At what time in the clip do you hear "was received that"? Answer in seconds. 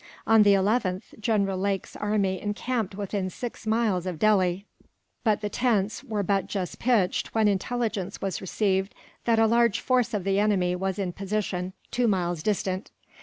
8.19-9.37